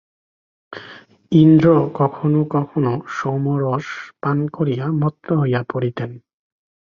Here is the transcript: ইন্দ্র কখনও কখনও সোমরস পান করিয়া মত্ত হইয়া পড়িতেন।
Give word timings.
ইন্দ্র 1.31 1.67
কখনও 1.93 2.41
কখনও 2.51 2.93
সোমরস 3.09 3.87
পান 4.21 4.37
করিয়া 4.47 4.85
মত্ত 5.01 5.27
হইয়া 5.33 5.61
পড়িতেন। 5.69 6.11